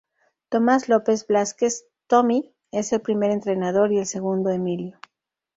Tomás 0.51 0.81
López 0.91 1.27
Blázquez 1.27 1.73
'Tomi' 2.07 2.51
es 2.71 2.91
el 2.91 3.01
primer 3.01 3.29
entrenador 3.29 3.93
y 3.93 3.99
el 3.99 4.07
segundo 4.07 4.49
Emilio. 4.49 4.99